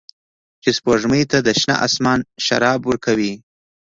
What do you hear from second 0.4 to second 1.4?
چې سپوږمۍ ته